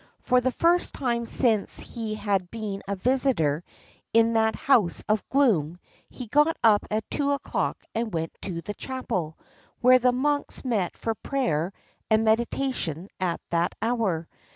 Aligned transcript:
For 0.19 0.41
the 0.41 0.49
first 0.51 0.95
time 0.95 1.27
since 1.27 1.79
he 1.79 2.15
had 2.15 2.49
been 2.49 2.81
a 2.87 2.95
visitor 2.95 3.63
in 4.13 4.33
that 4.33 4.55
house 4.55 5.03
of 5.07 5.29
gloom 5.29 5.77
he 6.09 6.25
got 6.25 6.57
up 6.63 6.83
at 6.89 7.07
two 7.11 7.33
o'clock 7.33 7.77
and 7.93 8.11
went 8.11 8.33
to 8.41 8.63
the 8.63 8.73
chapel, 8.73 9.37
where 9.79 9.99
the 9.99 10.11
monks 10.11 10.65
met 10.65 10.97
for 10.97 11.13
prayer 11.13 11.71
and 12.09 12.25
meditation 12.25 13.09
at 13.19 13.41
that 13.51 13.75
hour. 13.79 14.27